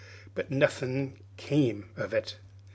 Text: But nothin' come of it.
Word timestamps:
But 0.33 0.49
nothin' 0.49 1.19
come 1.37 1.91
of 1.95 2.11
it. 2.11 2.37